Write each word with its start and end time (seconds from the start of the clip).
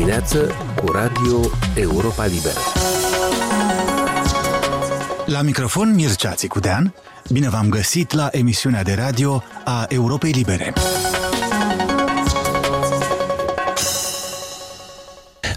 dimineață 0.00 0.54
cu 0.74 0.92
Radio 0.92 1.40
Europa 1.74 2.24
Liberă. 2.24 2.58
La 5.26 5.42
microfon 5.42 5.94
Mircea 5.94 6.32
Țicudean, 6.32 6.94
bine 7.30 7.48
v-am 7.48 7.68
găsit 7.68 8.12
la 8.12 8.28
emisiunea 8.32 8.82
de 8.82 8.94
radio 8.94 9.42
a 9.64 9.86
Europei 9.88 10.30
Libere. 10.30 10.72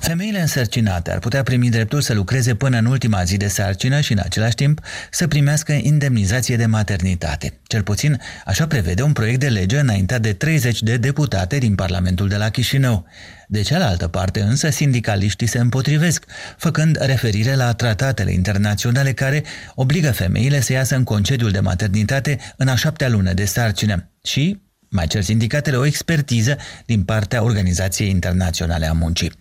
Femeile 0.03 0.39
însărcinate 0.39 1.11
ar 1.11 1.19
putea 1.19 1.43
primi 1.43 1.69
dreptul 1.69 2.01
să 2.01 2.13
lucreze 2.13 2.55
până 2.55 2.77
în 2.77 2.85
ultima 2.85 3.23
zi 3.23 3.37
de 3.37 3.47
sarcină 3.47 4.01
și 4.01 4.11
în 4.11 4.19
același 4.23 4.55
timp 4.55 4.81
să 5.11 5.27
primească 5.27 5.71
indemnizație 5.71 6.55
de 6.55 6.65
maternitate. 6.65 7.59
Cel 7.67 7.83
puțin 7.83 8.21
așa 8.45 8.67
prevede 8.67 9.01
un 9.01 9.13
proiect 9.13 9.39
de 9.39 9.47
lege 9.47 9.79
înaintat 9.79 10.21
de 10.21 10.33
30 10.33 10.81
de 10.81 10.97
deputate 10.97 11.57
din 11.57 11.75
Parlamentul 11.75 12.27
de 12.27 12.35
la 12.35 12.49
Chișinău. 12.49 13.05
De 13.47 13.61
cealaltă 13.61 14.07
parte 14.07 14.41
însă 14.41 14.69
sindicaliștii 14.69 15.47
se 15.47 15.59
împotrivesc, 15.59 16.25
făcând 16.57 16.97
referire 16.99 17.55
la 17.55 17.73
tratatele 17.73 18.31
internaționale 18.31 19.13
care 19.13 19.43
obligă 19.75 20.11
femeile 20.11 20.61
să 20.61 20.73
iasă 20.73 20.95
în 20.95 21.03
concediul 21.03 21.51
de 21.51 21.59
maternitate 21.59 22.39
în 22.57 22.67
a 22.67 22.75
șaptea 22.75 23.09
lună 23.09 23.33
de 23.33 23.45
sarcină 23.45 24.09
și 24.23 24.61
mai 24.93 25.07
cer 25.07 25.23
sindicatele 25.23 25.77
o 25.77 25.85
expertiză 25.85 26.57
din 26.85 27.03
partea 27.03 27.43
Organizației 27.43 28.09
Internaționale 28.09 28.85
a 28.85 28.93
Muncii. 28.93 29.31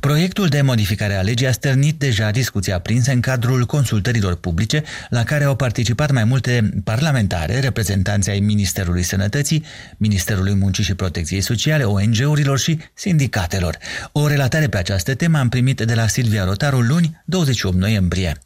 Proiectul 0.00 0.46
de 0.46 0.60
modificare 0.62 1.14
a 1.14 1.22
legii 1.22 1.46
a 1.46 1.52
stârnit 1.52 1.98
deja 1.98 2.30
discuția 2.30 2.74
aprinsă 2.74 3.12
în 3.12 3.20
cadrul 3.20 3.64
consultărilor 3.64 4.34
publice 4.34 4.82
la 5.08 5.24
care 5.24 5.44
au 5.44 5.56
participat 5.56 6.10
mai 6.10 6.24
multe 6.24 6.70
parlamentare, 6.84 7.58
reprezentanți 7.58 8.30
ai 8.30 8.40
Ministerului 8.40 9.02
Sănătății, 9.02 9.64
Ministerului 9.96 10.54
Muncii 10.54 10.84
și 10.84 10.94
Protecției 10.94 11.40
Sociale, 11.40 11.84
ONG-urilor 11.84 12.58
și 12.58 12.78
sindicatelor. 12.94 13.76
O 14.12 14.26
relatare 14.26 14.68
pe 14.68 14.76
această 14.76 15.14
temă 15.14 15.38
am 15.38 15.48
primit 15.48 15.80
de 15.80 15.94
la 15.94 16.06
Silvia 16.06 16.44
Rotaru 16.44 16.80
luni, 16.80 17.22
28 17.24 17.76
noiembrie. 17.76 18.36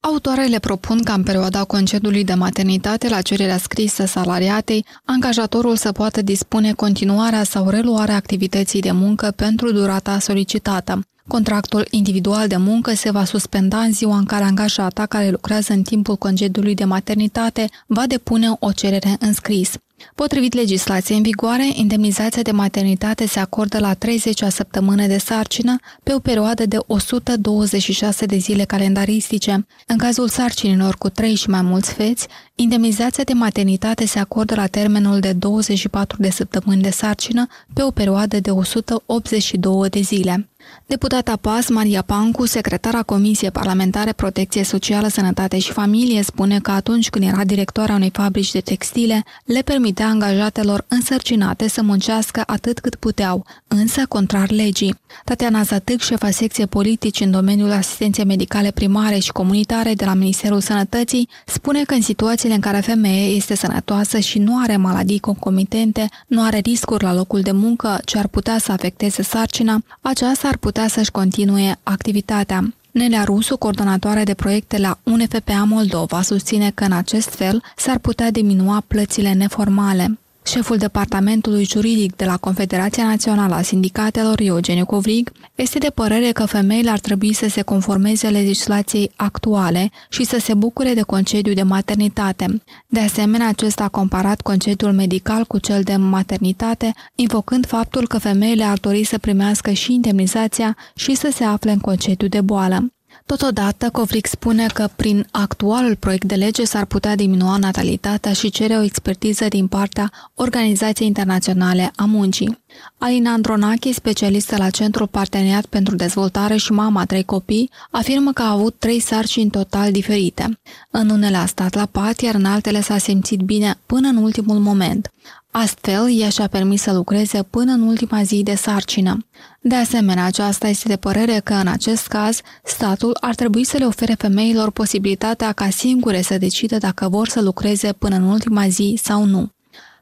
Autoarele 0.00 0.58
propun 0.58 1.02
ca 1.02 1.12
în 1.12 1.22
perioada 1.22 1.64
concediului 1.64 2.24
de 2.24 2.34
maternitate 2.34 3.08
la 3.08 3.20
cererea 3.20 3.58
scrisă 3.58 4.06
salariatei, 4.06 4.84
angajatorul 5.04 5.76
să 5.76 5.92
poată 5.92 6.22
dispune 6.22 6.72
continuarea 6.72 7.44
sau 7.44 7.68
reluarea 7.68 8.14
activității 8.14 8.80
de 8.80 8.92
muncă 8.92 9.32
pentru 9.36 9.72
durata 9.72 10.18
solicitată. 10.18 11.00
Contractul 11.26 11.86
individual 11.90 12.48
de 12.48 12.56
muncă 12.56 12.94
se 12.94 13.10
va 13.10 13.24
suspenda 13.24 13.78
în 13.78 13.92
ziua 13.92 14.16
în 14.16 14.24
care 14.24 14.44
angajata 14.44 15.06
care 15.06 15.30
lucrează 15.30 15.72
în 15.72 15.82
timpul 15.82 16.16
concediului 16.16 16.74
de 16.74 16.84
maternitate 16.84 17.68
va 17.86 18.06
depune 18.06 18.48
o 18.58 18.72
cerere 18.72 19.16
în 19.20 19.32
scris. 19.32 19.72
Potrivit 20.14 20.54
legislației 20.54 21.16
în 21.16 21.22
vigoare, 21.22 21.70
indemnizația 21.74 22.42
de 22.42 22.50
maternitate 22.50 23.26
se 23.26 23.40
acordă 23.40 23.78
la 23.78 23.94
30-a 23.94 24.48
săptămână 24.48 25.06
de 25.06 25.18
sarcină 25.18 25.76
pe 26.02 26.14
o 26.14 26.18
perioadă 26.18 26.66
de 26.66 26.76
126 26.86 28.26
de 28.26 28.36
zile 28.36 28.64
calendaristice. 28.64 29.66
În 29.86 29.96
cazul 29.96 30.28
sarcinilor 30.28 30.96
cu 30.96 31.08
3 31.08 31.34
și 31.34 31.50
mai 31.50 31.62
mulți 31.62 31.92
feți, 31.92 32.26
indemnizația 32.54 33.24
de 33.24 33.32
maternitate 33.32 34.06
se 34.06 34.18
acordă 34.18 34.54
la 34.54 34.66
termenul 34.66 35.20
de 35.20 35.32
24 35.32 36.16
de 36.22 36.30
săptămâni 36.30 36.82
de 36.82 36.90
sarcină 36.90 37.46
pe 37.72 37.82
o 37.82 37.90
perioadă 37.90 38.40
de 38.40 38.50
182 38.50 39.88
de 39.88 40.00
zile. 40.00 40.48
Deputata 40.86 41.36
PAS, 41.36 41.68
Maria 41.68 42.02
Pancu, 42.02 42.46
secretara 42.46 43.02
Comisiei 43.02 43.50
Parlamentare 43.50 44.12
Protecție 44.12 44.64
Socială, 44.64 45.08
Sănătate 45.08 45.58
și 45.58 45.72
Familie, 45.72 46.22
spune 46.22 46.60
că 46.60 46.70
atunci 46.70 47.10
când 47.10 47.24
era 47.24 47.44
directoarea 47.44 47.94
unei 47.94 48.10
fabrici 48.12 48.50
de 48.50 48.60
textile, 48.60 49.24
le 49.44 49.60
permitea 49.60 50.08
angajatelor 50.08 50.84
însărcinate 50.88 51.68
să 51.68 51.82
muncească 51.82 52.42
atât 52.46 52.78
cât 52.78 52.94
puteau, 52.94 53.44
însă 53.66 54.06
contrar 54.08 54.50
legii. 54.50 54.94
Tatiana 55.24 55.62
Zatâc, 55.62 56.00
șefa 56.00 56.30
secție 56.30 56.66
politici 56.66 57.20
în 57.20 57.30
domeniul 57.30 57.70
asistenței 57.70 58.24
medicale 58.24 58.70
primare 58.70 59.18
și 59.18 59.32
comunitare 59.32 59.94
de 59.94 60.04
la 60.04 60.14
Ministerul 60.14 60.60
Sănătății, 60.60 61.28
spune 61.46 61.82
că 61.82 61.94
în 61.94 62.02
situațiile 62.02 62.54
în 62.54 62.60
care 62.60 62.80
femeia 62.80 63.36
este 63.36 63.56
sănătoasă 63.56 64.18
și 64.18 64.38
nu 64.38 64.58
are 64.62 64.76
maladii 64.76 65.18
concomitente, 65.18 66.08
nu 66.26 66.42
are 66.42 66.58
riscuri 66.58 67.04
la 67.04 67.14
locul 67.14 67.40
de 67.40 67.52
muncă 67.52 68.00
ce 68.04 68.18
ar 68.18 68.26
putea 68.26 68.58
să 68.58 68.72
afecteze 68.72 69.22
sarcina, 69.22 69.82
aceasta 70.00 70.47
ar 70.48 70.56
putea 70.56 70.88
să-și 70.88 71.10
continue 71.10 71.78
activitatea. 71.82 72.74
Nelea 72.90 73.24
Rusu, 73.24 73.56
coordonatoare 73.56 74.24
de 74.24 74.34
proiecte 74.34 74.78
la 74.78 74.98
UNFPA 75.02 75.64
Moldova, 75.64 76.22
susține 76.22 76.70
că 76.70 76.84
în 76.84 76.92
acest 76.92 77.28
fel 77.28 77.62
s-ar 77.76 77.98
putea 77.98 78.30
diminua 78.30 78.82
plățile 78.86 79.32
neformale. 79.32 80.18
Șeful 80.48 80.76
departamentului 80.76 81.64
juridic 81.64 82.16
de 82.16 82.24
la 82.24 82.36
Confederația 82.36 83.04
Națională 83.04 83.54
a 83.54 83.62
Sindicatelor, 83.62 84.40
Eugeniu 84.40 84.86
Covrig, 84.86 85.32
este 85.54 85.78
de 85.78 85.90
părere 85.90 86.30
că 86.32 86.44
femeile 86.44 86.90
ar 86.90 86.98
trebui 86.98 87.32
să 87.32 87.48
se 87.48 87.62
conformeze 87.62 88.28
legislației 88.28 89.10
actuale 89.16 89.90
și 90.08 90.24
să 90.24 90.38
se 90.38 90.54
bucure 90.54 90.94
de 90.94 91.02
concediu 91.02 91.52
de 91.52 91.62
maternitate. 91.62 92.62
De 92.86 93.00
asemenea, 93.00 93.48
acesta 93.48 93.84
a 93.84 93.88
comparat 93.88 94.40
concediul 94.40 94.92
medical 94.92 95.44
cu 95.44 95.58
cel 95.58 95.82
de 95.82 95.96
maternitate, 95.96 96.94
invocând 97.14 97.66
faptul 97.66 98.06
că 98.06 98.18
femeile 98.18 98.64
ar 98.64 98.78
dori 98.78 99.04
să 99.04 99.18
primească 99.18 99.70
și 99.70 99.94
indemnizația 99.94 100.76
și 100.94 101.14
să 101.14 101.30
se 101.32 101.44
afle 101.44 101.70
în 101.70 101.78
concediu 101.78 102.28
de 102.28 102.40
boală. 102.40 102.92
Totodată, 103.36 103.90
Covric 103.90 104.26
spune 104.26 104.66
că 104.66 104.88
prin 104.96 105.26
actualul 105.30 105.96
proiect 105.96 106.24
de 106.24 106.34
lege 106.34 106.64
s-ar 106.64 106.84
putea 106.84 107.14
diminua 107.14 107.56
natalitatea 107.56 108.32
și 108.32 108.50
cere 108.50 108.74
o 108.74 108.82
expertiză 108.82 109.48
din 109.48 109.66
partea 109.66 110.12
Organizației 110.34 111.08
Internaționale 111.08 111.92
a 111.96 112.04
Muncii. 112.04 112.58
Alina 112.98 113.32
Andronache, 113.32 113.92
specialistă 113.92 114.56
la 114.56 114.70
Centrul 114.70 115.06
Parteneriat 115.06 115.66
pentru 115.66 115.94
Dezvoltare 115.94 116.56
și 116.56 116.72
mama 116.72 117.04
trei 117.04 117.24
copii, 117.24 117.70
afirmă 117.90 118.32
că 118.32 118.42
a 118.42 118.50
avut 118.50 118.74
trei 118.78 119.00
sarcini 119.00 119.50
total 119.50 119.92
diferite. 119.92 120.60
În 120.90 121.10
unele 121.10 121.36
a 121.36 121.46
stat 121.46 121.74
la 121.74 121.86
pat, 121.86 122.20
iar 122.20 122.34
în 122.34 122.44
altele 122.44 122.80
s-a 122.80 122.98
simțit 122.98 123.40
bine 123.40 123.78
până 123.86 124.08
în 124.08 124.16
ultimul 124.16 124.58
moment. 124.58 125.10
Astfel, 125.50 126.20
ea 126.20 126.28
și-a 126.28 126.46
permis 126.46 126.82
să 126.82 126.92
lucreze 126.92 127.42
până 127.42 127.72
în 127.72 127.82
ultima 127.82 128.22
zi 128.22 128.42
de 128.42 128.54
sarcină. 128.54 129.26
De 129.60 129.74
asemenea, 129.74 130.24
aceasta 130.24 130.68
este 130.68 130.88
de 130.88 130.96
părere 130.96 131.40
că, 131.44 131.54
în 131.54 131.66
acest 131.66 132.06
caz, 132.06 132.40
statul 132.64 133.16
ar 133.20 133.34
trebui 133.34 133.64
să 133.64 133.76
le 133.76 133.84
ofere 133.84 134.14
femeilor 134.18 134.70
posibilitatea 134.70 135.52
ca 135.52 135.70
singure 135.70 136.22
să 136.22 136.38
decidă 136.38 136.76
dacă 136.76 137.08
vor 137.08 137.28
să 137.28 137.40
lucreze 137.40 137.92
până 137.92 138.16
în 138.16 138.22
ultima 138.22 138.68
zi 138.68 138.98
sau 139.02 139.24
nu. 139.24 139.50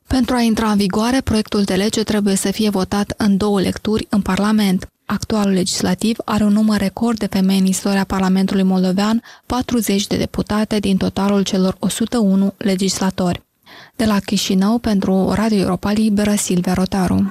Pentru 0.06 0.34
a 0.34 0.40
intra 0.40 0.70
în 0.70 0.76
vigoare, 0.76 1.20
proiectul 1.20 1.62
de 1.62 1.74
lege 1.74 2.02
trebuie 2.02 2.34
să 2.34 2.50
fie 2.50 2.70
votat 2.70 3.14
în 3.16 3.36
două 3.36 3.60
lecturi 3.60 4.06
în 4.10 4.20
Parlament. 4.20 4.88
Actualul 5.04 5.52
legislativ 5.52 6.16
are 6.24 6.44
un 6.44 6.52
număr 6.52 6.78
record 6.78 7.18
de 7.18 7.26
femei 7.26 7.58
în 7.58 7.66
istoria 7.66 8.04
Parlamentului 8.04 8.62
Moldovean, 8.62 9.22
40 9.46 10.06
de 10.06 10.16
deputate 10.16 10.78
din 10.78 10.96
totalul 10.96 11.42
celor 11.42 11.76
101 11.78 12.54
legislatori. 12.56 13.42
De 13.96 14.04
la 14.04 14.18
Chișinău 14.18 14.78
pentru 14.78 15.32
Radio 15.32 15.58
Europa 15.58 15.90
Liberă, 15.90 16.34
Silvia 16.34 16.72
Rotaru. 16.72 17.26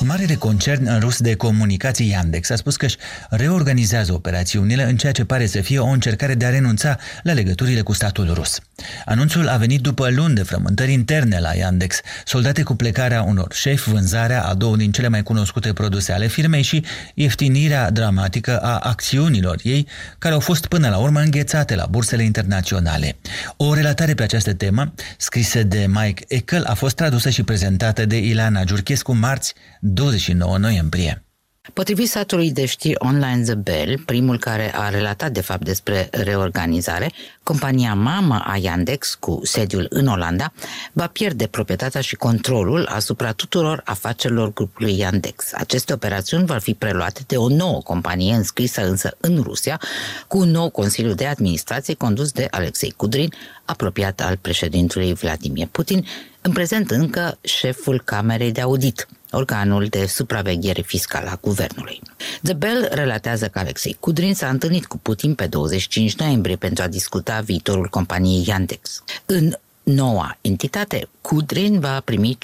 Marele 0.00 0.34
concern 0.34 0.98
rus 1.00 1.20
de 1.20 1.34
comunicații 1.34 2.08
Yandex 2.08 2.50
a 2.50 2.56
spus 2.56 2.76
că 2.76 2.84
își 2.84 2.96
reorganizează 3.28 4.12
operațiunile 4.12 4.82
în 4.82 4.96
ceea 4.96 5.12
ce 5.12 5.24
pare 5.24 5.46
să 5.46 5.60
fie 5.60 5.78
o 5.78 5.86
încercare 5.86 6.34
de 6.34 6.44
a 6.44 6.50
renunța 6.50 6.96
la 7.22 7.32
legăturile 7.32 7.80
cu 7.80 7.92
statul 7.92 8.30
rus. 8.34 8.60
Anunțul 9.04 9.48
a 9.48 9.56
venit 9.56 9.80
după 9.80 10.10
luni 10.10 10.34
de 10.34 10.42
frământări 10.42 10.92
interne 10.92 11.40
la 11.40 11.54
Yandex, 11.54 12.00
soldate 12.24 12.62
cu 12.62 12.74
plecarea 12.74 13.22
unor 13.22 13.52
șefi, 13.52 13.90
vânzarea 13.90 14.44
a 14.44 14.54
două 14.54 14.76
din 14.76 14.92
cele 14.92 15.08
mai 15.08 15.22
cunoscute 15.22 15.72
produse 15.72 16.12
ale 16.12 16.26
firmei 16.26 16.62
și 16.62 16.84
ieftinirea 17.14 17.90
dramatică 17.90 18.58
a 18.58 18.78
acțiunilor 18.78 19.58
ei, 19.62 19.86
care 20.18 20.34
au 20.34 20.40
fost 20.40 20.66
până 20.66 20.88
la 20.88 20.96
urmă 20.96 21.20
înghețate 21.20 21.74
la 21.74 21.86
bursele 21.86 22.22
internaționale. 22.22 23.16
O 23.56 23.74
relatare 23.74 24.14
pe 24.14 24.22
această 24.22 24.54
temă, 24.54 24.94
scrisă 25.16 25.62
de 25.62 25.86
Mike 25.88 26.24
Eckel, 26.28 26.64
a 26.64 26.74
fost 26.74 26.96
tradusă 26.96 27.30
și 27.30 27.42
prezentată 27.42 28.06
de 28.06 28.16
Ilana 28.16 28.64
Giurchescu 28.64 29.12
marți 29.12 29.54
29 29.80 30.58
noiembrie. 30.58 31.27
Potrivit 31.72 32.08
satului 32.08 32.52
de 32.52 32.66
știri 32.66 32.94
online 32.98 33.42
The 33.44 33.54
Bell, 33.54 34.02
primul 34.04 34.38
care 34.38 34.74
a 34.74 34.88
relatat 34.88 35.32
de 35.32 35.40
fapt 35.40 35.64
despre 35.64 36.08
reorganizare, 36.10 37.12
compania 37.42 37.94
mamă 37.94 38.42
a 38.46 38.56
Yandex, 38.56 39.14
cu 39.14 39.40
sediul 39.42 39.86
în 39.90 40.06
Olanda, 40.06 40.52
va 40.92 41.06
pierde 41.06 41.46
proprietatea 41.46 42.00
și 42.00 42.16
controlul 42.16 42.86
asupra 42.86 43.32
tuturor 43.32 43.82
afacerilor 43.84 44.52
grupului 44.52 44.98
Yandex. 44.98 45.52
Aceste 45.52 45.92
operațiuni 45.92 46.46
vor 46.46 46.58
fi 46.58 46.74
preluate 46.74 47.20
de 47.26 47.36
o 47.36 47.48
nouă 47.48 47.80
companie 47.82 48.34
înscrisă 48.34 48.88
însă 48.88 49.16
în 49.20 49.40
Rusia, 49.42 49.80
cu 50.26 50.38
un 50.38 50.50
nou 50.50 50.70
Consiliu 50.70 51.14
de 51.14 51.26
Administrație 51.26 51.94
condus 51.94 52.32
de 52.32 52.48
Alexei 52.50 52.94
Kudrin, 52.96 53.32
apropiat 53.64 54.20
al 54.20 54.36
președintelui 54.36 55.14
Vladimir 55.14 55.66
Putin, 55.66 56.06
în 56.40 56.52
prezent 56.52 56.90
încă 56.90 57.38
șeful 57.40 58.02
Camerei 58.04 58.52
de 58.52 58.60
Audit 58.60 59.08
organul 59.30 59.86
de 59.86 60.06
supraveghere 60.06 60.82
fiscală 60.82 61.30
a 61.30 61.38
guvernului. 61.40 62.00
The 62.42 62.52
Bell 62.52 62.88
relatează 62.90 63.48
că 63.48 63.58
Alexei 63.58 63.96
Kudrin 64.00 64.34
s-a 64.34 64.48
întâlnit 64.48 64.86
cu 64.86 64.98
Putin 64.98 65.34
pe 65.34 65.46
25 65.46 66.16
noiembrie 66.16 66.56
pentru 66.56 66.82
a 66.82 66.86
discuta 66.86 67.40
viitorul 67.40 67.88
companiei 67.88 68.44
Yandex. 68.46 69.02
În 69.26 69.52
Noua 69.82 70.38
entitate, 70.40 71.08
Cudrin, 71.20 71.80
va 71.80 72.00
primi 72.00 72.38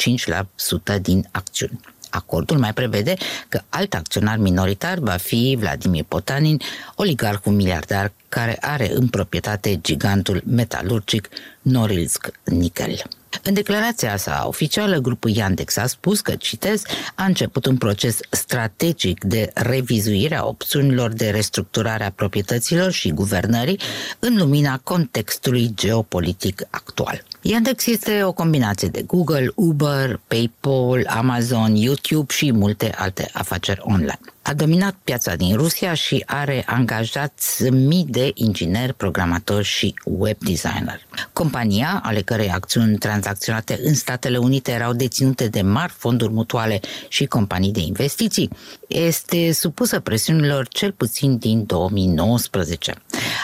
5% 0.96 1.00
din 1.00 1.28
acțiuni. 1.30 1.80
Acordul 2.10 2.58
mai 2.58 2.72
prevede 2.72 3.14
că 3.48 3.60
alt 3.68 3.94
acționar 3.94 4.36
minoritar 4.36 4.98
va 4.98 5.16
fi 5.16 5.56
Vladimir 5.58 6.04
Potanin, 6.08 6.60
oligarhul 6.94 7.52
miliardar 7.52 8.12
care 8.28 8.56
are 8.60 8.94
în 8.94 9.08
proprietate 9.08 9.78
gigantul 9.82 10.42
metalurgic 10.46 11.28
Norilsk 11.62 12.30
Nickel. 12.44 13.02
În 13.42 13.54
declarația 13.54 14.16
sa 14.16 14.44
oficială, 14.46 14.98
grupul 14.98 15.30
Yandex 15.30 15.76
a 15.76 15.86
spus 15.86 16.20
că, 16.20 16.34
citez, 16.34 16.82
a 17.14 17.24
început 17.24 17.66
un 17.66 17.76
proces 17.76 18.18
strategic 18.30 19.24
de 19.24 19.50
revizuire 19.54 20.36
a 20.36 20.44
opțiunilor 20.44 21.12
de 21.12 21.30
restructurare 21.30 22.04
a 22.04 22.10
proprietăților 22.10 22.90
și 22.90 23.12
guvernării 23.12 23.80
în 24.18 24.36
lumina 24.36 24.80
contextului 24.82 25.70
geopolitic 25.74 26.62
actual. 26.70 27.24
Yandex 27.40 27.86
este 27.86 28.22
o 28.24 28.32
combinație 28.32 28.88
de 28.88 29.02
Google, 29.02 29.52
Uber, 29.54 30.20
PayPal, 30.26 31.06
Amazon, 31.06 31.74
YouTube 31.74 32.32
și 32.32 32.52
multe 32.52 32.94
alte 32.96 33.30
afaceri 33.32 33.80
online 33.82 34.18
a 34.46 34.54
dominat 34.54 34.94
piața 35.04 35.34
din 35.34 35.56
Rusia 35.56 35.94
și 35.94 36.22
are 36.26 36.62
angajați 36.66 37.70
mii 37.70 38.06
de 38.08 38.30
ingineri, 38.34 38.94
programatori 38.94 39.64
și 39.64 39.94
web 40.04 40.36
designer. 40.38 41.06
Compania, 41.34 42.00
ale 42.04 42.20
cărei 42.20 42.50
acțiuni 42.50 42.98
tranzacționate 42.98 43.80
în 43.82 43.94
Statele 43.94 44.36
Unite 44.36 44.70
erau 44.70 44.92
deținute 44.92 45.48
de 45.48 45.62
mari 45.62 45.92
fonduri 45.92 46.32
mutuale 46.32 46.80
și 47.08 47.26
companii 47.26 47.72
de 47.72 47.80
investiții, 47.80 48.50
este 48.86 49.52
supusă 49.52 50.00
presiunilor 50.00 50.68
cel 50.68 50.92
puțin 50.92 51.38
din 51.38 51.66
2019, 51.66 52.94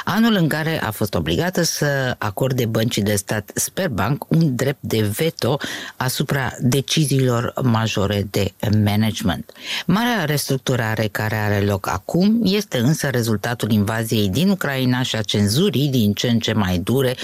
anul 0.05 0.35
în 0.35 0.49
care 0.49 0.83
a 0.83 0.91
fost 0.91 1.15
obligată 1.15 1.63
să 1.63 2.15
acorde 2.19 2.67
băncii 2.67 3.03
de 3.03 3.15
stat 3.15 3.51
Sperbank 3.55 4.25
un 4.29 4.57
drept 4.57 4.83
de 4.83 5.01
veto 5.01 5.59
asupra 5.97 6.53
deciziilor 6.61 7.53
majore 7.63 8.27
de 8.31 8.53
management. 8.85 9.53
Marea 9.87 10.25
restructurare 10.25 11.01
mișcare 11.01 11.09
care 11.09 11.37
are 11.37 11.65
loc 11.65 11.89
acum 11.89 12.41
este 12.45 12.79
însă 12.79 13.09
rezultatul 13.09 13.71
invaziei 13.71 14.29
din 14.29 14.49
Ucraina 14.49 15.03
și 15.03 15.17
a 15.17 15.23
cenzurii 15.23 15.89
din 15.89 16.13
ce 16.13 16.29
în 16.29 16.39
ce 16.39 16.53
mai 16.53 16.79
dure 16.79 17.17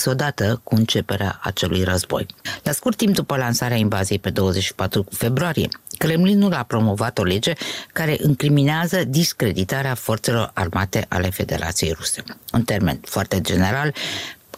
impus 0.00 0.12
odată 0.12 0.60
cu 0.64 0.74
începerea 0.74 1.38
acelui 1.42 1.82
război. 1.82 2.26
La 2.62 2.72
scurt 2.72 2.96
timp 2.96 3.14
după 3.14 3.36
lansarea 3.36 3.76
invaziei 3.76 4.18
pe 4.18 4.30
24 4.30 5.04
februarie, 5.10 5.68
Kremlinul 5.98 6.52
a 6.52 6.62
promovat 6.62 7.18
o 7.18 7.22
lege 7.22 7.52
care 7.92 8.16
încriminează 8.20 9.04
discreditarea 9.04 9.94
forțelor 9.94 10.50
armate 10.54 11.06
ale 11.08 11.30
Federației 11.30 11.92
Ruse. 11.92 12.22
În 12.50 12.62
termen 12.62 13.00
foarte 13.04 13.40
general, 13.40 13.94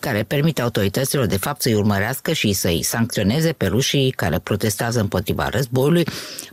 care 0.02 0.22
permite 0.22 0.62
autorităților 0.62 1.26
de 1.26 1.36
fapt 1.36 1.62
să-i 1.62 1.74
urmărească 1.74 2.32
și 2.32 2.52
să-i 2.52 2.82
sancționeze 2.82 3.52
pe 3.52 3.66
rușii 3.66 4.10
care 4.10 4.38
protestează 4.38 5.00
împotriva 5.00 5.48
războiului, 5.48 6.06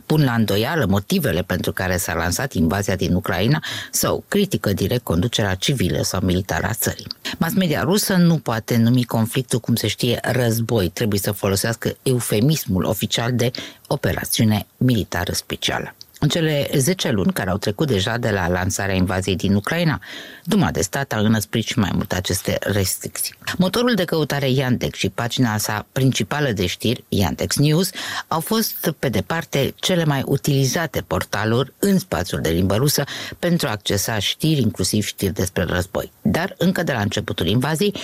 pun 0.06 0.24
la 0.24 0.32
îndoială 0.32 0.86
motivele 0.88 1.42
pentru 1.42 1.72
care 1.72 1.96
s-a 1.96 2.14
lansat 2.14 2.52
invazia 2.52 2.96
din 2.96 3.14
Ucraina 3.14 3.62
sau 3.90 4.24
critică 4.28 4.72
direct 4.72 5.02
conducerea 5.02 5.54
civilă 5.54 6.02
sau 6.02 6.20
militară 6.20 6.66
a 6.66 6.72
țării. 6.72 7.06
Mass 7.38 7.54
media 7.54 7.82
rusă 7.82 8.14
nu 8.14 8.38
poate 8.38 8.76
numi 8.76 9.04
conflictul, 9.04 9.60
cum 9.60 9.74
se 9.74 9.86
știe, 9.86 10.18
război. 10.22 10.88
Trebuie 10.88 11.20
să 11.20 11.32
folosească 11.32 11.96
eufemismul 12.02 12.84
oficial 12.84 13.32
de 13.32 13.50
operațiune 13.86 14.66
militară 14.76 15.32
specială. 15.32 15.94
În 16.22 16.28
cele 16.28 16.68
10 16.74 17.10
luni 17.10 17.32
care 17.32 17.50
au 17.50 17.56
trecut 17.56 17.86
deja 17.86 18.18
de 18.18 18.30
la 18.30 18.48
lansarea 18.48 18.94
invaziei 18.94 19.36
din 19.36 19.54
Ucraina, 19.54 20.00
Duma 20.44 20.70
de 20.70 20.80
stat 20.80 21.12
a 21.12 21.18
înăsprit 21.18 21.64
și 21.64 21.78
mai 21.78 21.90
mult 21.94 22.12
aceste 22.12 22.58
restricții. 22.60 23.34
Motorul 23.58 23.94
de 23.94 24.04
căutare 24.04 24.50
Yandex 24.50 24.98
și 24.98 25.08
pagina 25.08 25.56
sa 25.56 25.86
principală 25.92 26.50
de 26.50 26.66
știri, 26.66 27.04
Yandex 27.08 27.56
News, 27.56 27.90
au 28.28 28.40
fost 28.40 28.94
pe 28.98 29.08
departe 29.08 29.74
cele 29.76 30.04
mai 30.04 30.22
utilizate 30.26 31.00
portaluri 31.06 31.72
în 31.78 31.98
spațiul 31.98 32.40
de 32.40 32.48
limbă 32.48 32.74
rusă 32.74 33.04
pentru 33.38 33.66
a 33.66 33.70
accesa 33.70 34.18
știri, 34.18 34.60
inclusiv 34.60 35.04
știri 35.04 35.32
despre 35.32 35.64
război. 35.64 36.12
Dar 36.22 36.54
încă 36.58 36.82
de 36.82 36.92
la 36.92 37.00
începutul 37.00 37.46
invaziei, 37.46 37.94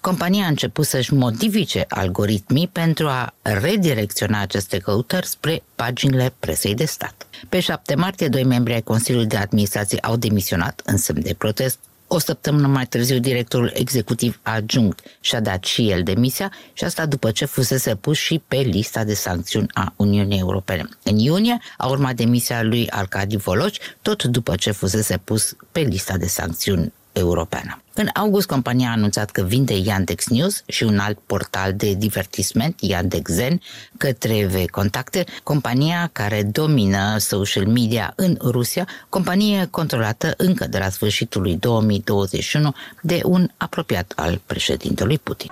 compania 0.00 0.44
a 0.44 0.48
început 0.48 0.86
să-și 0.86 1.14
modifice 1.14 1.84
algoritmii 1.88 2.68
pentru 2.68 3.08
a 3.08 3.34
redirecționa 3.42 4.40
aceste 4.40 4.78
căutări 4.78 5.26
spre 5.26 5.62
paginile 5.74 6.34
presei 6.38 6.74
de 6.74 6.84
stat. 6.84 7.26
Pe 7.48 7.60
7 7.66 7.94
martie, 7.94 8.28
doi 8.28 8.44
membri 8.44 8.72
ai 8.72 8.82
Consiliului 8.82 9.28
de 9.28 9.36
Administrație 9.36 9.98
au 9.98 10.16
demisionat 10.16 10.82
în 10.84 10.96
semn 10.96 11.22
de 11.22 11.34
protest. 11.38 11.78
O 12.06 12.18
săptămână 12.18 12.66
mai 12.66 12.86
târziu, 12.86 13.18
directorul 13.18 13.70
executiv 13.74 14.40
adjunct 14.42 15.00
și-a 15.20 15.40
dat 15.40 15.64
și 15.64 15.90
el 15.90 16.02
demisia 16.02 16.52
și 16.72 16.84
asta 16.84 17.06
după 17.06 17.30
ce 17.30 17.44
fusese 17.44 17.94
pus 17.94 18.16
și 18.16 18.42
pe 18.48 18.56
lista 18.56 19.04
de 19.04 19.14
sancțiuni 19.14 19.66
a 19.72 19.92
Uniunii 19.96 20.38
Europene. 20.38 20.88
În 21.02 21.18
iunie 21.18 21.58
a 21.76 21.86
urmat 21.86 22.14
demisia 22.14 22.62
lui 22.62 22.90
Arcadi 22.90 23.36
Voloci, 23.36 23.78
tot 24.02 24.22
după 24.22 24.54
ce 24.56 24.70
fusese 24.70 25.16
pus 25.24 25.56
pe 25.72 25.80
lista 25.80 26.16
de 26.16 26.26
sancțiuni 26.26 26.92
europeană. 27.18 27.80
În 27.94 28.08
august, 28.14 28.46
compania 28.46 28.88
a 28.88 28.92
anunțat 28.92 29.30
că 29.30 29.42
vinde 29.42 29.74
Yandex 29.74 30.26
News 30.26 30.62
și 30.66 30.82
un 30.82 30.98
alt 30.98 31.18
portal 31.26 31.74
de 31.74 31.94
divertisment, 31.94 32.80
Yandex 32.80 33.30
Zen, 33.30 33.60
către 33.96 34.46
V 34.46 34.70
Contacte, 34.70 35.24
compania 35.42 36.10
care 36.12 36.42
domină 36.42 37.18
social 37.18 37.66
media 37.66 38.12
în 38.16 38.36
Rusia, 38.40 38.88
companie 39.08 39.68
controlată 39.70 40.34
încă 40.36 40.66
de 40.66 40.78
la 40.78 40.88
sfârșitul 40.88 41.42
lui 41.42 41.56
2021 41.56 42.74
de 43.02 43.20
un 43.24 43.48
apropiat 43.56 44.12
al 44.16 44.40
președintelui 44.46 45.18
Putin. 45.18 45.50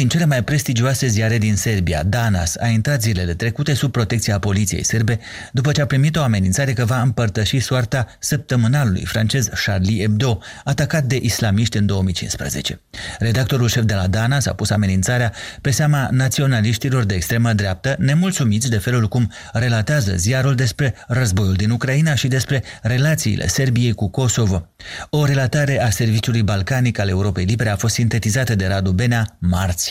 Din 0.00 0.08
cele 0.08 0.24
mai 0.24 0.44
prestigioase 0.44 1.06
ziare 1.06 1.38
din 1.38 1.56
Serbia, 1.56 2.02
Danas, 2.02 2.56
a 2.56 2.66
intrat 2.66 3.02
zilele 3.02 3.34
trecute 3.34 3.74
sub 3.74 3.92
protecția 3.92 4.38
poliției 4.38 4.82
serbe 4.82 5.18
după 5.52 5.72
ce 5.72 5.80
a 5.80 5.86
primit 5.86 6.16
o 6.16 6.22
amenințare 6.22 6.72
că 6.72 6.84
va 6.84 7.00
împărtăși 7.00 7.58
soarta 7.58 8.06
săptămânalului 8.18 9.04
francez 9.04 9.48
Charlie 9.64 10.00
Hebdo, 10.00 10.38
atacat 10.64 11.04
de 11.04 11.18
islamiști 11.22 11.76
în 11.76 11.86
2015. 11.86 12.80
Redactorul 13.18 13.68
șef 13.68 13.84
de 13.84 13.94
la 13.94 14.06
Danas 14.06 14.46
a 14.46 14.52
pus 14.52 14.70
amenințarea 14.70 15.32
pe 15.60 15.70
seama 15.70 16.08
naționaliștilor 16.10 17.04
de 17.04 17.14
extremă 17.14 17.52
dreaptă, 17.52 17.96
nemulțumiți 17.98 18.70
de 18.70 18.78
felul 18.78 19.08
cum 19.08 19.32
relatează 19.52 20.16
ziarul 20.16 20.54
despre 20.54 20.94
războiul 21.06 21.54
din 21.54 21.70
Ucraina 21.70 22.14
și 22.14 22.28
despre 22.28 22.62
relațiile 22.82 23.48
Serbiei 23.48 23.92
cu 23.92 24.08
Kosovo. 24.08 24.68
O 25.10 25.24
relatare 25.24 25.82
a 25.82 25.90
Serviciului 25.90 26.42
Balcanic 26.42 26.98
al 26.98 27.08
Europei 27.08 27.44
Libere 27.44 27.70
a 27.70 27.76
fost 27.76 27.94
sintetizată 27.94 28.54
de 28.54 28.66
Radu 28.66 28.90
Benea 28.90 29.36
marți. 29.38 29.89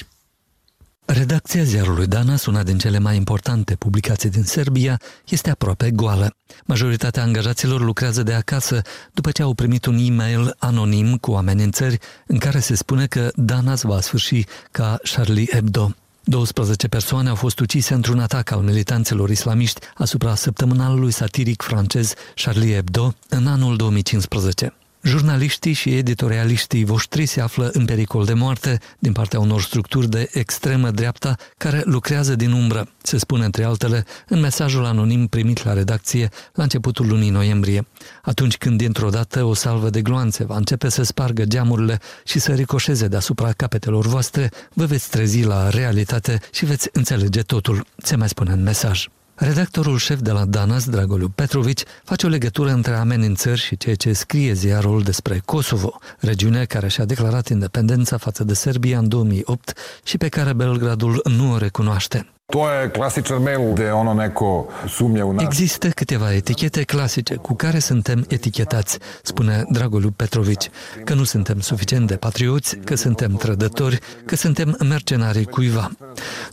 Redacția 1.11 1.63
ziarului 1.63 2.07
Danas, 2.07 2.45
una 2.45 2.63
din 2.63 2.77
cele 2.77 2.99
mai 2.99 3.15
importante 3.15 3.75
publicații 3.75 4.29
din 4.29 4.43
Serbia, 4.43 4.99
este 5.27 5.49
aproape 5.49 5.91
goală. 5.91 6.35
Majoritatea 6.65 7.23
angajaților 7.23 7.81
lucrează 7.81 8.23
de 8.23 8.33
acasă 8.33 8.81
după 9.13 9.31
ce 9.31 9.41
au 9.41 9.53
primit 9.53 9.85
un 9.85 9.97
e-mail 9.99 10.55
anonim 10.57 11.17
cu 11.17 11.31
amenințări 11.31 11.97
în 12.27 12.37
care 12.37 12.59
se 12.59 12.75
spune 12.75 13.05
că 13.05 13.31
Danas 13.35 13.81
va 13.81 14.01
sfârși 14.01 14.45
ca 14.71 14.99
Charlie 15.11 15.47
Hebdo. 15.51 15.95
12 16.23 16.87
persoane 16.87 17.29
au 17.29 17.35
fost 17.35 17.59
ucise 17.59 17.93
într-un 17.93 18.19
atac 18.19 18.51
al 18.51 18.61
militanților 18.61 19.29
islamiști 19.29 19.79
asupra 19.95 20.35
săptămânalului 20.35 21.11
satiric 21.11 21.61
francez 21.61 22.13
Charlie 22.35 22.73
Hebdo 22.73 23.13
în 23.29 23.47
anul 23.47 23.75
2015. 23.75 24.73
Jurnaliștii 25.01 25.73
și 25.73 25.95
editorialiștii 25.95 26.83
voștri 26.83 27.25
se 27.25 27.41
află 27.41 27.69
în 27.73 27.85
pericol 27.85 28.25
de 28.25 28.33
moarte 28.33 28.79
din 28.99 29.11
partea 29.11 29.39
unor 29.39 29.61
structuri 29.61 30.09
de 30.09 30.29
extremă 30.33 30.91
dreapta 30.91 31.35
care 31.57 31.81
lucrează 31.85 32.35
din 32.35 32.51
umbră, 32.51 32.89
se 33.01 33.17
spune 33.17 33.45
între 33.45 33.63
altele 33.63 34.05
în 34.27 34.39
mesajul 34.39 34.85
anonim 34.85 35.27
primit 35.27 35.63
la 35.63 35.73
redacție 35.73 36.29
la 36.53 36.63
începutul 36.63 37.07
lunii 37.07 37.29
noiembrie. 37.29 37.87
Atunci 38.21 38.57
când 38.57 38.77
dintr-o 38.77 39.09
dată 39.09 39.43
o 39.43 39.53
salvă 39.53 39.89
de 39.89 40.01
gloanțe 40.01 40.43
va 40.43 40.55
începe 40.55 40.89
să 40.89 41.03
spargă 41.03 41.45
geamurile 41.45 41.99
și 42.25 42.39
să 42.39 42.53
ricoșeze 42.53 43.07
deasupra 43.07 43.51
capetelor 43.51 44.05
voastre, 44.05 44.51
vă 44.73 44.85
veți 44.85 45.09
trezi 45.09 45.43
la 45.43 45.69
realitate 45.69 46.39
și 46.51 46.65
veți 46.65 46.89
înțelege 46.91 47.41
totul, 47.41 47.85
se 47.97 48.15
mai 48.15 48.29
spune 48.29 48.51
în 48.51 48.63
mesaj. 48.63 49.07
Redactorul 49.41 49.97
șef 49.97 50.19
de 50.19 50.31
la 50.31 50.45
Danas, 50.45 50.89
Dragoliu 50.89 51.29
Petrovici, 51.35 51.83
face 52.03 52.25
o 52.25 52.29
legătură 52.29 52.71
între 52.71 52.93
amenințări 52.93 53.59
și 53.59 53.77
ceea 53.77 53.95
ce 53.95 54.13
scrie 54.13 54.53
ziarul 54.53 55.01
despre 55.01 55.41
Kosovo, 55.45 55.99
regiune 56.19 56.65
care 56.65 56.87
și-a 56.87 57.05
declarat 57.05 57.47
independența 57.47 58.17
față 58.17 58.43
de 58.43 58.53
Serbia 58.53 58.97
în 58.97 59.07
2008 59.07 59.73
și 60.03 60.17
pe 60.17 60.27
care 60.27 60.53
Belgradul 60.53 61.21
nu 61.23 61.51
o 61.51 61.57
recunoaște. 61.57 62.38
To 62.49 62.69
je 62.69 62.89
klasičan 62.89 63.43
mail 63.43 63.73
gde 63.73 63.93
ono 63.93 64.13
neko 64.13 64.67
sumnje 64.87 65.23
u 65.23 65.33
nas. 65.33 65.43
Există 65.43 65.89
câteva 65.89 66.33
etichete 66.33 66.83
clasice 66.83 67.35
cu 67.35 67.55
care 67.55 67.79
suntem 67.79 68.25
etichetați, 68.27 68.97
spune 69.23 69.65
Dragoliu 69.69 70.11
Petrovici, 70.11 70.69
că 71.03 71.13
nu 71.13 71.23
suntem 71.23 71.59
suficient 71.59 72.07
de 72.07 72.15
patrioți, 72.15 72.77
că 72.77 72.95
suntem 72.95 73.35
trădători, 73.35 73.99
că 74.25 74.35
suntem 74.35 74.77
mercenarii 74.87 75.45
cuiva. 75.45 75.91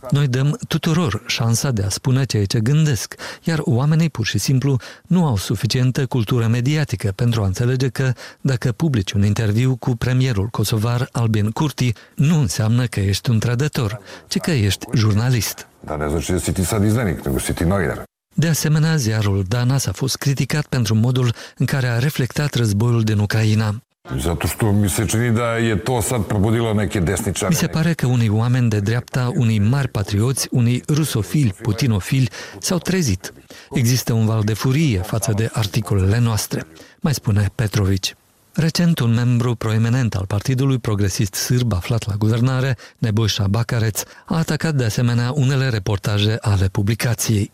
Noi 0.09 0.27
dăm 0.27 0.59
tuturor 0.67 1.23
șansa 1.27 1.71
de 1.71 1.83
a 1.83 1.89
spune 1.89 2.23
ceea 2.23 2.45
ce 2.45 2.59
gândesc, 2.59 3.15
iar 3.43 3.59
oamenii 3.63 4.09
pur 4.09 4.25
și 4.25 4.37
simplu 4.37 4.77
nu 5.07 5.25
au 5.25 5.37
suficientă 5.37 6.05
cultură 6.05 6.47
mediatică 6.47 7.11
pentru 7.15 7.41
a 7.41 7.45
înțelege 7.45 7.87
că 7.87 8.11
dacă 8.41 8.71
publici 8.71 9.11
un 9.11 9.25
interviu 9.25 9.75
cu 9.75 9.95
premierul 9.95 10.47
kosovar 10.47 11.09
Albin 11.11 11.51
Kurti, 11.51 11.93
nu 12.15 12.39
înseamnă 12.39 12.85
că 12.85 12.99
ești 12.99 13.29
un 13.29 13.39
trădător, 13.39 13.99
ci 14.27 14.37
că 14.37 14.51
ești 14.51 14.85
jurnalist. 14.93 15.67
Da 15.81 15.97
ne 15.97 16.09
znači 16.09 16.31
da 16.31 16.39
si 16.39 16.53
ti 16.53 16.65
sad 16.65 16.83
izdanik, 16.83 17.25
nego 17.25 17.39
si 17.39 17.53
ti 17.53 17.65
novinar. 17.65 18.03
De 18.35 18.47
asemenea, 18.47 18.97
ziarul 18.97 19.43
Danas 19.47 19.85
a 19.85 19.91
fost 19.91 20.15
criticat 20.15 20.65
pentru 20.65 20.95
modul 20.95 21.33
în 21.57 21.65
care 21.65 21.87
a 21.87 21.99
reflectat 21.99 22.53
războiul 22.53 23.03
din 23.03 23.19
Ucraina. 23.19 23.75
Zato 24.15 24.47
što 24.47 24.71
mi 24.71 24.89
se 24.89 25.07
čini 25.07 25.31
da 25.31 25.57
je 25.57 25.77
to 25.83 26.01
sad 26.01 26.23
probudilo 26.23 26.73
neke 26.73 26.99
desničare. 26.99 27.49
Mi 27.49 27.55
se 27.55 27.67
pare 27.67 27.93
că 27.93 28.07
unii 28.07 28.29
oameni 28.29 28.69
de 28.69 28.79
dreapta, 28.79 29.31
unii 29.35 29.59
mari 29.59 29.87
patrioți, 29.87 30.47
unii 30.51 30.83
rusofili, 30.87 31.53
putinofili 31.61 32.29
s-au 32.59 32.77
trezit. 32.77 33.33
Există 33.71 34.13
un 34.13 34.25
val 34.25 34.43
de 34.43 34.53
furie 34.53 34.99
față 34.99 35.31
de 35.35 35.49
articolele 35.53 36.19
noastre, 36.19 36.67
mai 37.01 37.13
spune 37.13 37.49
Petrovici. 37.55 38.15
Recent, 38.59 38.99
un 38.99 39.13
membru 39.13 39.55
proeminent 39.55 40.15
al 40.15 40.25
Partidului 40.25 40.79
Progresist 40.79 41.33
Sârb 41.33 41.73
aflat 41.73 42.07
la 42.07 42.15
guvernare, 42.15 42.77
Nebojša 42.97 43.47
Bakareț, 43.47 44.03
a 44.25 44.37
atacat 44.37 44.75
de 44.75 44.83
asemenea 44.83 45.31
unele 45.31 45.69
reportaje 45.69 46.37
ale 46.41 46.67
publicației. 46.67 47.51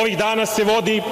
Ovih 0.00 0.16
dana 0.16 0.44
se 0.44 0.62
vodi 0.62 1.02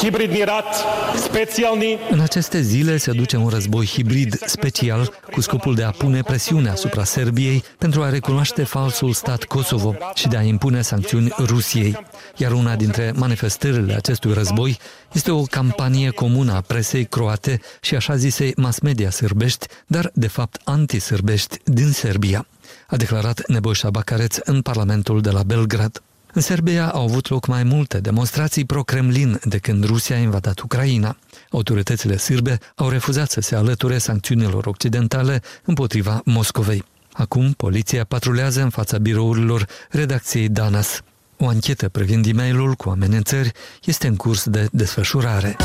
hibridni 0.00 0.44
rat, 0.44 0.84
specijalni. 1.16 1.98
În 2.10 2.20
aceste 2.20 2.60
zile 2.60 2.96
se 2.96 3.12
duce 3.12 3.36
un 3.36 3.48
război 3.48 3.86
hibrid 3.86 4.38
special 4.46 5.12
cu 5.32 5.40
scopul 5.40 5.74
de 5.74 5.82
a 5.82 5.90
pune 5.90 6.22
presiune 6.22 6.68
asupra 6.68 7.04
Serbiei 7.04 7.64
pentru 7.78 8.02
a 8.02 8.08
recunoaște 8.08 8.64
falsul 8.64 9.12
stat 9.12 9.44
Kosovo 9.44 9.94
și 10.14 10.28
de 10.28 10.36
a 10.36 10.42
impune 10.42 10.82
sancțiuni 10.82 11.32
Rusiei. 11.38 11.98
Iar 12.36 12.52
una 12.52 12.76
dintre 12.76 13.12
manifestările 13.16 13.94
acestui 13.94 14.32
război 14.32 14.78
este 15.12 15.30
o 15.30 15.42
campanie 15.42 16.10
comună 16.10 16.52
a 16.52 16.60
presei 16.60 17.04
croate 17.04 17.60
și 17.80 17.94
așa 17.94 18.16
zisei 18.16 18.52
mass 18.56 18.80
media 18.80 19.10
sârbești, 19.10 19.66
dar 19.86 20.10
de 20.14 20.28
fapt 20.28 20.60
antisârbești 20.64 21.56
din 21.64 21.90
Serbia, 21.92 22.46
a 22.86 22.96
declarat 22.96 23.46
Nebojša 23.46 23.90
Bakareț 23.90 24.36
în 24.44 24.62
Parlamentul 24.62 25.20
de 25.20 25.30
la 25.30 25.42
Belgrad. 25.42 26.02
În 26.32 26.42
Serbia 26.42 26.90
au 26.90 27.02
avut 27.02 27.28
loc 27.28 27.46
mai 27.46 27.62
multe 27.62 27.98
demonstrații 27.98 28.64
pro-Kremlin 28.64 29.40
de 29.44 29.58
când 29.58 29.84
Rusia 29.84 30.16
a 30.16 30.18
invadat 30.18 30.60
Ucraina. 30.60 31.16
Autoritățile 31.50 32.16
sârbe 32.16 32.58
au 32.74 32.88
refuzat 32.88 33.30
să 33.30 33.40
se 33.40 33.54
alăture 33.54 33.98
sancțiunilor 33.98 34.66
occidentale 34.66 35.42
împotriva 35.64 36.20
Moscovei. 36.24 36.84
Acum, 37.12 37.52
poliția 37.52 38.04
patrulează 38.04 38.62
în 38.62 38.70
fața 38.70 38.98
birourilor 38.98 39.66
redacției 39.90 40.48
Danas. 40.48 41.00
O 41.38 41.48
anchetă 41.48 41.88
privind 41.88 42.26
e 42.26 42.32
mail 42.32 42.74
cu 42.74 42.88
amenințări 42.88 43.52
este 43.84 44.06
în 44.06 44.16
curs 44.16 44.48
de 44.48 44.68
desfășurare. 44.72 45.56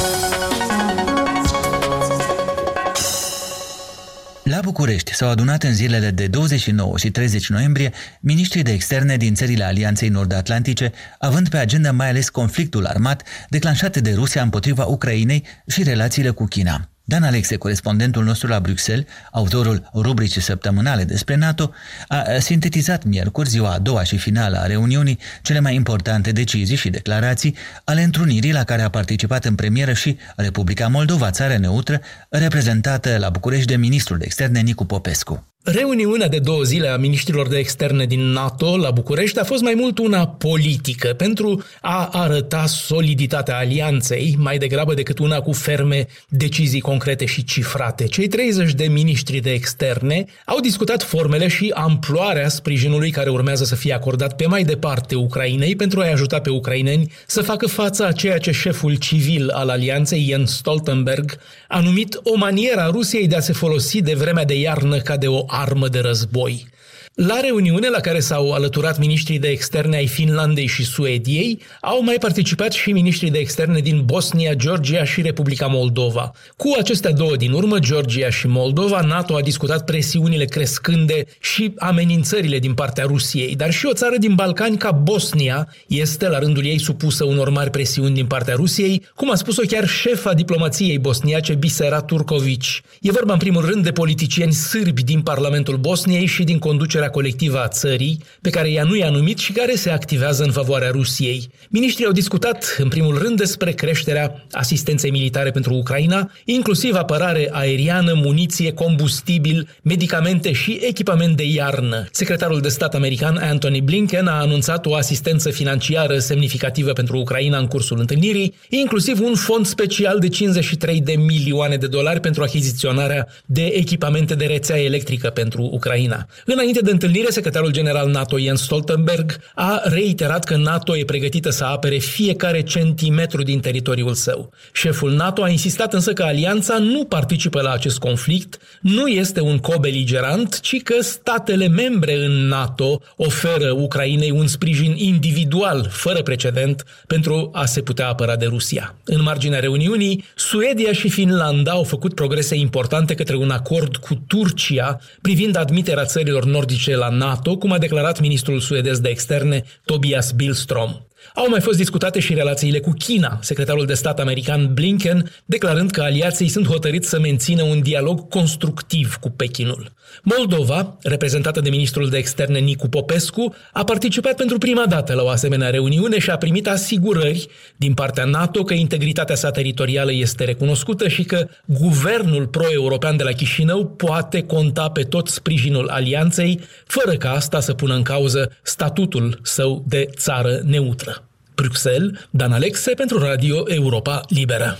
La 4.44 4.60
București 4.64 5.14
s-au 5.14 5.30
adunat 5.30 5.64
în 5.64 5.74
zilele 5.74 6.10
de 6.10 6.28
29 6.28 6.98
și 6.98 7.12
30 7.12 7.50
noiembrie 7.50 7.92
miniștrii 8.20 8.64
de 8.64 8.72
externe 8.72 9.18
din 9.18 9.34
țările 9.34 9.64
Alianței 9.64 10.10
Nord-Atlantice, 10.10 10.92
având 11.20 11.50
pe 11.50 11.58
agenda 11.58 11.92
mai 11.92 12.10
ales 12.10 12.30
conflictul 12.30 12.86
armat 12.86 13.24
declanșat 13.50 13.98
de 13.98 14.14
Rusia 14.14 14.42
împotriva 14.42 14.86
Ucrainei 14.86 15.44
și 15.68 15.84
relațiile 15.84 16.30
cu 16.30 16.46
China. 16.46 16.93
Dan 17.06 17.24
Alexe, 17.24 17.56
corespondentul 17.56 18.24
nostru 18.24 18.48
la 18.48 18.60
Bruxelles, 18.60 19.06
autorul 19.32 19.90
rubricii 19.94 20.42
săptămânale 20.42 21.04
despre 21.04 21.36
NATO, 21.36 21.72
a 22.08 22.24
sintetizat 22.40 23.04
miercuri, 23.04 23.50
ziua 23.50 23.74
a 23.74 23.80
doua 23.80 24.04
și 24.04 24.18
finală 24.18 24.58
a 24.58 24.66
reuniunii, 24.66 25.20
cele 25.42 25.60
mai 25.60 25.76
importante 25.76 26.32
decizii 26.32 26.76
și 26.76 26.90
declarații 26.90 27.56
ale 27.84 28.02
întrunirii 28.02 28.52
la 28.52 28.64
care 28.64 28.82
a 28.82 28.90
participat 28.90 29.46
în 29.46 29.56
premieră 29.56 29.94
și 29.94 30.18
Republica 30.36 30.88
Moldova, 30.88 31.32
țară 31.32 31.58
neutră, 31.58 32.02
reprezentată 32.30 33.18
la 33.18 33.30
București 33.30 33.68
de 33.68 33.76
ministrul 33.76 34.18
de 34.18 34.26
externe 34.26 34.60
Nicu 34.60 34.86
Popescu. 34.86 35.53
Reuniunea 35.66 36.28
de 36.28 36.40
două 36.40 36.64
zile 36.64 36.88
a 36.88 36.98
ministrilor 36.98 37.48
de 37.48 37.58
externe 37.58 38.06
din 38.06 38.32
NATO 38.32 38.78
la 38.78 38.92
București 38.92 39.40
a 39.40 39.44
fost 39.44 39.62
mai 39.62 39.74
mult 39.74 39.98
una 39.98 40.28
politică 40.28 41.08
pentru 41.08 41.64
a 41.82 42.10
arăta 42.12 42.66
soliditatea 42.66 43.58
alianței, 43.58 44.36
mai 44.40 44.58
degrabă 44.58 44.94
decât 44.94 45.20
una 45.20 45.40
cu 45.42 45.52
ferme 45.52 46.08
decizii 46.30 46.80
concrete 46.80 47.26
și 47.26 47.44
cifrate. 47.44 48.06
Cei 48.06 48.28
30 48.28 48.74
de 48.74 48.86
ministri 48.86 49.40
de 49.40 49.52
externe 49.52 50.26
au 50.46 50.60
discutat 50.60 51.04
formele 51.04 51.48
și 51.48 51.72
amploarea 51.76 52.50
sprijinului 52.50 53.12
care 53.12 53.30
urmează 53.30 53.64
să 53.64 53.76
fie 53.76 53.94
acordat 53.94 54.36
pe 54.36 54.46
mai 54.46 54.64
departe 54.64 55.16
Ucrainei 55.16 55.76
pentru 55.76 56.00
a-i 56.00 56.12
ajuta 56.12 56.40
pe 56.40 56.50
ucraineni 56.50 57.12
să 57.28 57.42
facă 57.42 57.68
fața 57.68 58.06
a 58.06 58.12
ceea 58.12 58.38
ce 58.38 58.52
șeful 58.52 58.96
civil 58.96 59.50
al 59.50 59.70
alianței, 59.70 60.26
Jens 60.30 60.56
Stoltenberg, 60.56 61.38
a 61.68 61.80
numit 61.80 62.20
o 62.24 62.38
manieră 62.38 62.80
a 62.80 62.90
Rusiei 62.90 63.28
de 63.28 63.36
a 63.36 63.40
se 63.40 63.54
folosi 63.54 64.02
de 64.02 64.14
vremea 64.14 64.46
de 64.46 64.60
iarnă 64.60 64.98
ca 64.98 65.18
de 65.18 65.28
o 65.28 65.46
armă 65.54 65.88
de 65.88 66.00
război. 66.00 66.68
La 67.16 67.40
reuniune 67.40 67.90
la 67.90 68.00
care 68.00 68.20
s-au 68.20 68.52
alăturat 68.52 69.00
ministrii 69.00 69.40
de 69.40 69.48
externe 69.48 69.96
ai 69.96 70.08
Finlandei 70.08 70.68
și 70.68 70.86
Suediei, 70.86 71.62
au 71.82 72.04
mai 72.04 72.16
participat 72.20 72.72
și 72.72 72.92
ministrii 72.92 73.32
de 73.32 73.38
externe 73.38 73.80
din 73.80 74.02
Bosnia, 74.06 74.54
Georgia 74.54 75.04
și 75.04 75.22
Republica 75.22 75.68
Moldova. 75.68 76.32
Cu 76.58 76.76
acestea 76.80 77.12
două 77.12 77.36
din 77.36 77.52
urmă, 77.52 77.80
Georgia 77.80 78.30
și 78.30 78.48
Moldova, 78.48 79.02
NATO 79.02 79.36
a 79.36 79.42
discutat 79.42 79.86
presiunile 79.86 80.46
crescânde 80.46 81.26
și 81.40 81.74
amenințările 81.78 82.60
din 82.60 82.74
partea 82.74 83.04
Rusiei, 83.04 83.56
dar 83.56 83.72
și 83.72 83.86
o 83.86 83.94
țară 83.94 84.16
din 84.18 84.36
Balcani 84.36 84.78
ca 84.78 84.92
Bosnia 84.92 85.74
este 85.88 86.28
la 86.28 86.40
rândul 86.40 86.66
ei 86.66 86.80
supusă 86.80 87.24
unor 87.24 87.50
mari 87.50 87.70
presiuni 87.70 88.14
din 88.14 88.26
partea 88.26 88.56
Rusiei, 88.56 89.06
cum 89.16 89.32
a 89.32 89.36
spus-o 89.36 89.62
chiar 89.68 89.88
șefa 89.88 90.34
diplomației 90.34 91.00
bosniace 91.00 91.54
Bisera 91.54 92.02
Turkovic. 92.02 92.64
E 93.02 93.12
vorba 93.12 93.34
în 93.34 93.40
primul 93.40 93.66
rând 93.66 93.84
de 93.84 93.92
politicieni 93.92 94.54
sârbi 94.54 95.04
din 95.04 95.22
Parlamentul 95.22 95.78
Bosniei 95.78 96.26
și 96.26 96.44
din 96.44 96.60
conducerea 96.60 97.02
conducerea 97.10 97.10
colectivă 97.10 97.64
a 97.64 97.68
țării, 97.68 98.18
pe 98.42 98.50
care 98.50 98.72
ea 98.72 98.84
nu 98.84 98.96
i-a 98.96 99.10
numit 99.10 99.38
și 99.38 99.52
care 99.52 99.76
se 99.76 99.90
activează 99.90 100.44
în 100.44 100.52
favoarea 100.52 100.90
Rusiei. 100.90 101.50
Ministrii 101.70 102.06
au 102.06 102.12
discutat, 102.12 102.76
în 102.78 102.88
primul 102.88 103.18
rând, 103.18 103.38
despre 103.38 103.72
creșterea 103.72 104.46
asistenței 104.52 105.12
militare 105.12 105.52
pentru 105.52 105.74
Ucraina, 105.74 106.32
inclusiv 106.46 106.96
apărare 106.96 107.50
aeriană, 107.52 108.14
muniție, 108.16 108.74
combustibil, 108.74 109.68
medicamente 109.82 110.52
și 110.52 110.80
echipament 110.82 111.36
de 111.36 111.44
iarnă. 111.44 112.08
Secretarul 112.12 112.62
de 112.62 112.70
stat 112.70 112.96
american 112.96 113.38
Anthony 113.38 113.82
Blinken 113.82 114.28
a 114.28 114.40
anunțat 114.40 114.86
o 114.86 114.96
asistență 114.96 115.50
financiară 115.50 116.18
semnificativă 116.18 116.92
pentru 116.92 117.18
Ucraina 117.18 117.58
în 117.58 117.68
cursul 117.68 118.00
întâlnirii, 118.00 118.54
inclusiv 118.70 119.20
un 119.20 119.36
fond 119.36 119.66
special 119.66 120.20
de 120.20 120.30
53 120.30 121.02
de 121.02 121.14
milioane 121.14 121.76
de 121.76 121.88
dolari 121.88 122.20
pentru 122.20 122.44
achiziționarea 122.44 123.28
de 123.46 123.66
echipamente 123.66 124.36
de 124.36 124.46
rețea 124.46 124.82
electrică 124.82 125.30
pentru 125.30 125.70
Ucraina. 125.72 126.28
Înainte 126.46 126.80
de 126.80 126.92
întâlnire, 126.94 127.30
secretarul 127.30 127.72
general 127.72 128.10
NATO 128.10 128.40
Jens 128.40 128.62
Stoltenberg 128.62 129.40
a 129.56 129.82
reiterat 129.84 130.44
că 130.44 130.56
NATO 130.56 130.98
e 130.98 131.06
pregătită 131.06 131.50
să 131.50 131.64
apere 131.64 131.98
fiecare 131.98 132.62
centimetru 132.62 133.44
din 133.44 133.60
teritoriul 133.60 134.14
său. 134.14 134.50
Șeful 134.74 135.12
NATO 135.12 135.44
a 135.44 135.50
insistat 135.50 135.94
însă 135.94 136.14
că 136.14 136.24
alianța 136.24 136.78
nu 136.78 137.06
participă 137.06 137.62
la 137.62 137.72
acest 137.72 137.98
conflict, 137.98 138.58
nu 138.82 139.08
este 139.08 139.42
un 139.42 139.58
cobeligerant, 139.58 140.60
ci 140.60 140.82
că 140.82 141.02
statele 141.02 141.68
membre 141.68 142.26
în 142.26 142.32
NATO 142.48 143.02
oferă 143.16 143.72
Ucrainei 143.72 144.32
un 144.32 144.48
sprijin 144.48 144.94
individual, 144.98 145.88
fără 145.92 146.22
precedent, 146.22 146.86
pentru 147.08 147.50
a 147.54 147.66
se 147.66 147.82
putea 147.82 148.08
apăra 148.08 148.36
de 148.36 148.46
Rusia. 148.46 148.96
În 149.04 149.22
marginea 149.22 149.60
reuniunii, 149.60 150.24
Suedia 150.36 150.92
și 150.92 151.10
Finlanda 151.10 151.72
au 151.72 151.84
făcut 151.84 152.14
progrese 152.14 152.56
importante 152.56 153.16
către 153.16 153.36
un 153.36 153.50
acord 153.50 153.96
cu 153.96 154.16
Turcia 154.28 155.00
privind 155.22 155.56
admiterea 155.56 156.06
țărilor 156.06 156.46
nordice 156.46 156.83
nordice 156.84 156.96
la 156.96 157.10
NATO, 157.10 157.58
cum 157.58 157.72
a 157.72 157.78
declarat 157.78 158.20
ministrul 158.20 158.60
suedez 158.60 159.00
de 159.00 159.10
externe 159.10 159.64
Tobias 159.86 160.32
Billstrom. 160.32 161.08
Au 161.36 161.50
mai 161.50 161.62
fost 161.62 161.78
discutate 161.78 162.20
și 162.20 162.34
relațiile 162.34 162.80
cu 162.80 162.92
China, 162.98 163.38
secretarul 163.42 163.86
de 163.86 163.94
stat 163.94 164.20
american 164.20 164.74
Blinken 164.74 165.32
declarând 165.46 165.92
că 165.92 166.02
aliații 166.02 166.48
sunt 166.48 166.68
hotărâți 166.68 167.10
să 167.10 167.20
mențină 167.20 167.64
un 167.64 167.82
dialog 167.82 168.30
constructiv 168.30 169.16
cu 169.16 169.30
Pechinul. 169.30 169.92
Moldova, 170.24 170.98
reprezentată 171.02 171.62
de 171.62 171.70
ministrul 171.70 172.10
de 172.10 172.18
externe 172.18 172.60
Nicu 172.60 172.88
Popescu, 172.88 173.56
a 173.72 173.84
participat 173.84 174.36
pentru 174.36 174.58
prima 174.58 174.86
dată 174.86 175.14
la 175.14 175.24
o 175.24 175.30
asemenea 175.30 175.70
reuniune 175.70 176.20
și 176.20 176.30
a 176.30 176.38
primit 176.38 176.68
asigurări 176.68 177.48
din 177.78 177.94
partea 177.94 178.26
NATO 178.26 178.64
că 178.64 178.74
integritatea 178.74 179.36
sa 179.36 179.52
teritorială 179.52 180.12
este 180.14 180.44
recunoscută 180.44 181.08
și 181.08 181.24
că 181.24 181.48
guvernul 181.66 182.48
pro-european 182.48 183.18
de 183.18 183.24
la 183.24 183.32
Chișinău 183.32 183.86
poate 183.86 184.42
conta 184.42 184.90
pe 184.90 185.04
tot 185.04 185.28
sprijinul 185.28 185.90
alianței, 185.90 186.60
fără 186.86 187.18
ca 187.18 187.32
asta 187.32 187.60
să 187.60 187.74
pună 187.74 187.96
în 187.96 188.04
cauză 188.04 188.52
statutul 188.62 189.40
său 189.42 189.84
de 189.88 190.08
țară 190.16 190.62
neutră. 190.66 191.13
Bruxelles, 191.56 192.12
Dan 192.30 192.52
Alexe 192.52 192.92
pentru 192.94 193.18
Radio 193.18 193.64
Europa 193.68 194.22
Liberă. 194.28 194.80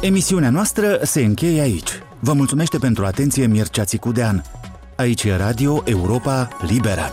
Emisiunea 0.00 0.50
noastră 0.50 0.98
se 1.02 1.20
încheie 1.20 1.60
aici. 1.60 1.90
Vă 2.20 2.32
mulțumește 2.32 2.78
pentru 2.78 3.04
atenție 3.04 3.46
Mircea 3.46 3.84
Țicudean. 3.84 4.44
Aici 4.96 5.24
e 5.24 5.36
Radio 5.36 5.82
Europa 5.86 6.48
Liberă. 6.66 7.12